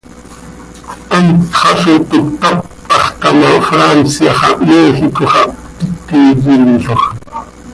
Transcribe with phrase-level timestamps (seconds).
[1.11, 2.57] Hant xah zo toc cötap
[2.93, 5.49] hax ta ma, Francia xah Méjico xah
[6.05, 6.95] ptiti yinloj.